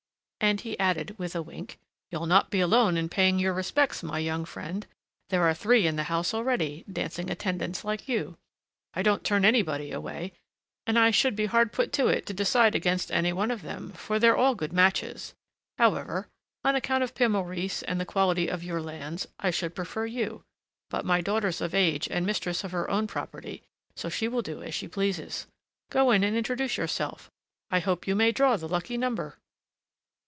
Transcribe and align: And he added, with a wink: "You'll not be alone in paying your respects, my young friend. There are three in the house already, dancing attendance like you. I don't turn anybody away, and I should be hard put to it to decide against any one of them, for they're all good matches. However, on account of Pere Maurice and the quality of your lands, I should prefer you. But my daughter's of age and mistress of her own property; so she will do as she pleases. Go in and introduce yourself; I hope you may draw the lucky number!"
And 0.43 0.61
he 0.61 0.77
added, 0.79 1.17
with 1.19 1.35
a 1.35 1.41
wink: 1.41 1.77
"You'll 2.09 2.25
not 2.25 2.49
be 2.49 2.61
alone 2.61 2.97
in 2.97 3.09
paying 3.09 3.37
your 3.37 3.53
respects, 3.53 4.01
my 4.01 4.17
young 4.17 4.43
friend. 4.43 4.87
There 5.29 5.43
are 5.43 5.53
three 5.53 5.85
in 5.85 5.97
the 5.97 6.05
house 6.05 6.33
already, 6.33 6.83
dancing 6.91 7.29
attendance 7.29 7.85
like 7.85 8.07
you. 8.09 8.37
I 8.95 9.03
don't 9.03 9.23
turn 9.23 9.45
anybody 9.45 9.91
away, 9.91 10.33
and 10.87 10.97
I 10.97 11.11
should 11.11 11.35
be 11.35 11.45
hard 11.45 11.71
put 11.71 11.93
to 11.93 12.07
it 12.07 12.25
to 12.25 12.33
decide 12.33 12.73
against 12.73 13.11
any 13.11 13.31
one 13.31 13.51
of 13.51 13.61
them, 13.61 13.91
for 13.93 14.17
they're 14.17 14.35
all 14.35 14.55
good 14.55 14.73
matches. 14.73 15.35
However, 15.77 16.27
on 16.65 16.75
account 16.75 17.03
of 17.03 17.13
Pere 17.13 17.29
Maurice 17.29 17.83
and 17.83 18.01
the 18.01 18.05
quality 18.05 18.47
of 18.47 18.63
your 18.63 18.81
lands, 18.81 19.27
I 19.39 19.51
should 19.51 19.75
prefer 19.75 20.07
you. 20.07 20.43
But 20.89 21.05
my 21.05 21.21
daughter's 21.21 21.61
of 21.61 21.75
age 21.75 22.07
and 22.09 22.25
mistress 22.25 22.63
of 22.63 22.71
her 22.71 22.89
own 22.89 23.05
property; 23.05 23.61
so 23.95 24.09
she 24.09 24.27
will 24.27 24.41
do 24.41 24.63
as 24.63 24.73
she 24.73 24.87
pleases. 24.87 25.45
Go 25.91 26.09
in 26.09 26.23
and 26.23 26.35
introduce 26.35 26.77
yourself; 26.77 27.29
I 27.69 27.77
hope 27.79 28.07
you 28.07 28.15
may 28.15 28.31
draw 28.31 28.57
the 28.57 28.67
lucky 28.67 28.97
number!" 28.97 29.37